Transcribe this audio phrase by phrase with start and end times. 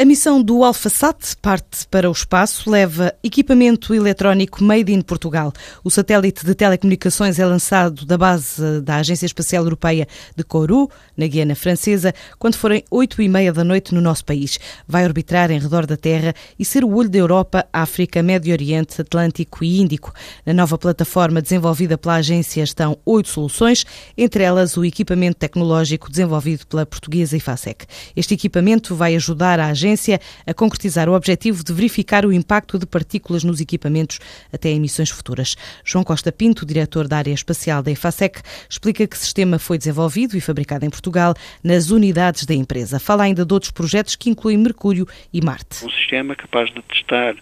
[0.00, 5.52] A missão do AlphaSat parte para o espaço, leva equipamento eletrónico made in Portugal.
[5.84, 11.26] O satélite de telecomunicações é lançado da base da Agência Espacial Europeia de Kourou, na
[11.26, 14.58] Guiana Francesa, quando forem oito e meia da noite no nosso país.
[14.88, 19.02] Vai orbitar em redor da Terra e ser o olho da Europa, África, Médio Oriente,
[19.02, 20.14] Atlântico e Índico.
[20.46, 23.84] Na nova plataforma desenvolvida pela agência estão oito soluções,
[24.16, 27.84] entre elas o equipamento tecnológico desenvolvido pela portuguesa IFASEC.
[28.16, 32.78] Este equipamento vai ajudar a agência agência a concretizar o objetivo de verificar o impacto
[32.78, 34.18] de partículas nos equipamentos
[34.52, 35.56] até emissões futuras.
[35.84, 40.36] João Costa Pinto, diretor da área espacial da EFASEC, explica que o sistema foi desenvolvido
[40.36, 43.00] e fabricado em Portugal nas unidades da empresa.
[43.00, 45.84] Fala ainda de outros projetos que incluem Mercúrio e Marte.
[45.84, 47.34] Um sistema capaz de testar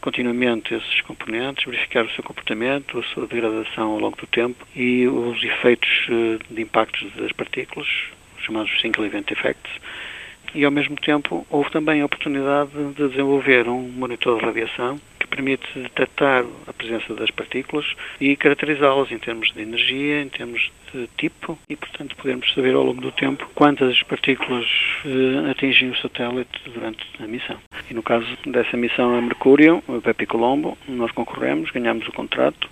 [0.00, 5.06] continuamente esses componentes, verificar o seu comportamento, a sua degradação ao longo do tempo e
[5.08, 7.88] os efeitos eh, de impactos das partículas,
[8.38, 9.70] chamados single event effects,
[10.54, 15.26] e ao mesmo tempo houve também a oportunidade de desenvolver um monitor de radiação que
[15.26, 17.86] permite detectar a presença das partículas
[18.20, 22.84] e caracterizá-las em termos de energia, em termos de tipo e, portanto, podermos saber ao
[22.84, 24.66] longo do tempo quantas partículas
[25.04, 27.56] eh, atingem o satélite durante a missão.
[27.90, 32.68] E no caso dessa missão a Mercúrio, o Pepe Colombo, nós concorremos, ganhamos o contrato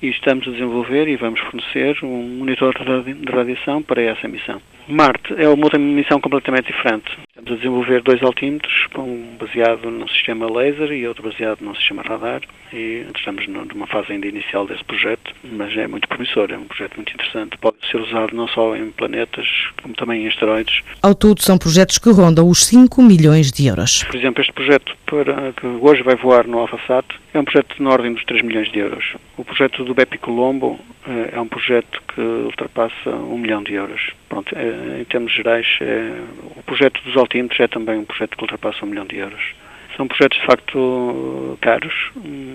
[0.00, 4.60] e estamos a desenvolver e vamos fornecer um monitor de radiação para essa missão.
[4.86, 7.18] Marte é uma outra missão completamente diferente.
[7.28, 12.02] Estamos a desenvolver dois altímetros, um baseado num sistema laser e outro baseado num sistema
[12.02, 12.40] radar
[12.72, 16.96] e estamos numa fase ainda inicial desse projeto, mas é muito promissor, é um projeto
[16.96, 17.56] muito interessante.
[17.58, 19.46] Pode ser usado não só em planetas,
[19.82, 20.82] como também em asteroides.
[21.02, 24.04] Ao todo, são projetos que rondam os 5 milhões de euros.
[24.04, 27.90] Por exemplo, este projeto para, que hoje vai voar no AlphaSat é um projeto na
[27.90, 29.14] ordem dos 3 milhões de euros.
[29.36, 34.12] O projeto do Bepi Colombo eh, é um projeto que ultrapassa 1 milhão de euros.
[34.28, 36.12] Pronto, é, em termos gerais, é,
[36.56, 39.42] o projeto dos altímetros é também um projeto que ultrapassa 1 milhão de euros.
[39.98, 42.12] São projetos de facto caros,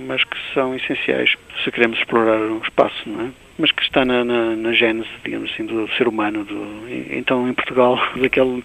[0.08, 3.32] mas que são essenciais se queremos explorar o espaço, não é?
[3.58, 6.44] Mas que está na, na, na gênese, digamos assim, do ser humano.
[6.44, 8.64] Do, então, em Portugal, daquele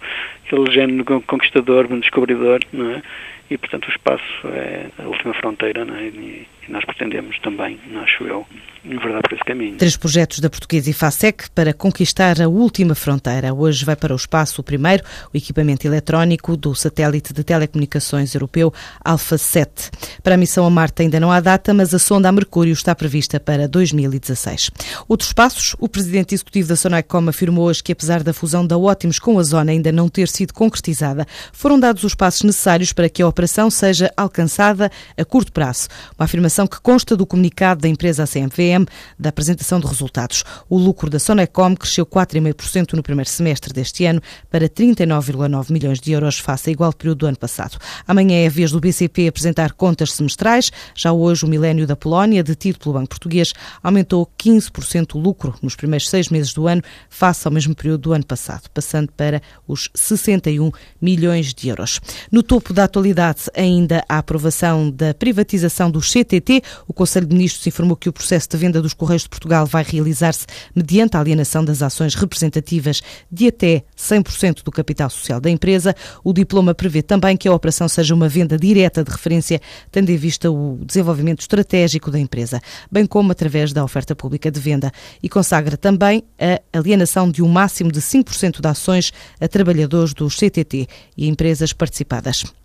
[0.49, 3.03] aquele gênero conquistador, descobridor, não é?
[3.49, 6.03] E, portanto, o espaço é a última fronteira, não é?
[6.03, 8.45] E, e nós pretendemos também, acho eu,
[8.85, 9.75] verdade por esse caminho.
[9.75, 13.51] Três projetos da Portuguesa e FASEC para conquistar a última fronteira.
[13.51, 18.71] Hoje vai para o espaço o primeiro, o equipamento eletrónico do satélite de telecomunicações europeu
[19.03, 19.89] Alpha 7.
[20.21, 22.93] Para a missão a Marte ainda não há data, mas a sonda a Mercúrio está
[22.93, 24.69] prevista para 2016.
[25.07, 29.19] Outros passos, o presidente executivo da Sonacom afirmou hoje que apesar da fusão da Ótimos
[29.19, 33.21] com a Zona ainda não ter sido concretizada, foram dados os passos necessários para que
[33.21, 35.87] a operação seja alcançada a curto prazo.
[36.17, 38.85] Uma afirmação que consta do comunicado da empresa CMVM
[39.17, 40.43] da apresentação de resultados.
[40.69, 46.11] O lucro da Sonecom cresceu 4,5% no primeiro semestre deste ano para 39,9 milhões de
[46.11, 47.77] euros face ao igual período do ano passado.
[48.07, 50.71] Amanhã é a vez do BCP apresentar contas semestrais.
[50.95, 53.53] Já hoje, o milénio da Polónia, detido pelo Banco Português,
[53.83, 54.68] aumentou 15%
[55.13, 58.69] o lucro nos primeiros seis meses do ano face ao mesmo período do ano passado,
[58.73, 60.71] passando para os 61
[61.01, 61.99] milhões de euros.
[62.31, 66.61] No topo da atualidade, ainda a aprovação da privatização do CTT.
[66.87, 69.83] O Conselho de Ministros informou que o processo de venda dos Correios de Portugal vai
[69.83, 73.01] realizar-se mediante a alienação das ações representativas
[73.31, 75.95] de até 100% do capital social da empresa.
[76.23, 80.17] O diploma prevê também que a operação seja uma venda direta de referência, tendo em
[80.17, 85.29] vista o desenvolvimento estratégico da empresa, bem como através da oferta pública de venda, e
[85.29, 90.87] consagra também a alienação de um máximo de 5% de ações a trabalhadores do CTT
[91.17, 92.43] e empresas participadas.